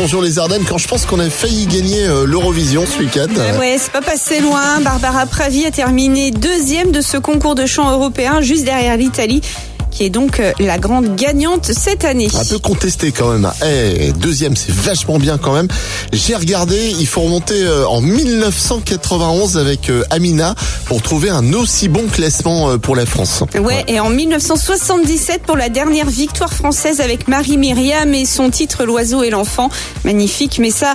[0.00, 0.64] Bonjour les Ardennes.
[0.66, 3.28] Quand je pense qu'on a failli gagner euh, l'Eurovision ce week-end.
[3.58, 4.80] Ouais, c'est pas passé loin.
[4.80, 9.42] Barbara Pravi a terminé deuxième de ce concours de chant européen, juste derrière l'Italie
[9.90, 12.28] qui est donc euh, la grande gagnante cette année.
[12.34, 13.50] Un peu contesté quand même.
[13.64, 15.68] Eh, deuxième, c'est vachement bien quand même.
[16.12, 20.54] J'ai regardé, il faut remonter euh, en 1991 avec euh, Amina
[20.86, 23.42] pour trouver un aussi bon classement pour la France.
[23.60, 28.84] Ouais, et en 1977 pour la dernière victoire française avec Marie Myriam et son titre
[28.84, 29.68] L'oiseau et l'enfant.
[30.04, 30.94] Magnifique, mais ça,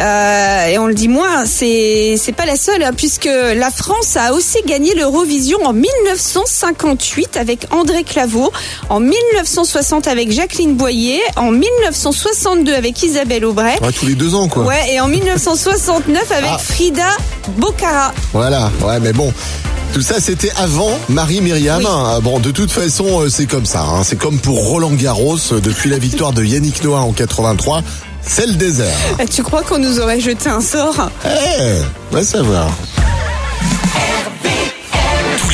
[0.00, 4.16] euh, et on le dit moins, c'est c'est pas la seule, hein, puisque la France
[4.16, 8.02] a aussi gagné l'Eurovision en 1958 avec André
[8.88, 13.78] En 1960 avec Jacqueline Boyer, en 1962 avec Isabelle Aubray.
[13.80, 14.64] Ouais, tous les deux ans, quoi.
[14.64, 16.58] Ouais, et en 1969 avec ah.
[16.58, 17.16] Frida
[17.58, 18.12] Bocara.
[18.32, 19.32] Voilà, ouais, mais bon.
[19.92, 21.86] Tout ça, c'était avant Marie Myriam.
[21.86, 23.82] Ah, bon, de toute façon, euh, c'est comme ça.
[23.82, 24.02] Hein.
[24.02, 27.82] C'est comme pour Roland Garros euh, depuis la victoire de Yannick Noah en 83.
[28.20, 28.96] C'est le désert.
[29.20, 31.10] Eh, tu crois qu'on nous aurait jeté un sort?
[31.24, 31.80] Eh,
[32.10, 32.68] va savoir.